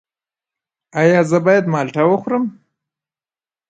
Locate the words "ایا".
0.99-1.21